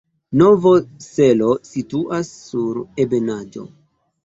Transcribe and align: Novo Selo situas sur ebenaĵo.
Novo 0.41 0.71
Selo 1.07 1.51
situas 1.73 2.33
sur 2.49 2.83
ebenaĵo. 3.07 3.71